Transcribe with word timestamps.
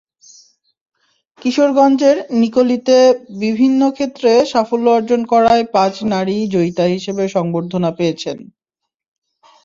কিশোরগঞ্জের 1.41 2.17
নিকলীতে 2.41 2.97
বিভিন্ন 3.39 3.81
ক্ষেত্রে 3.91 4.31
সাফল্য 4.51 4.87
অর্জন 4.91 5.21
করায় 5.25 5.63
পাঁচ 5.73 5.93
নারী 6.13 6.37
জয়িতা 6.53 6.85
হিসেবে 6.95 7.23
সংবর্ধনা 7.35 7.89
পেয়েছেন। 7.97 8.37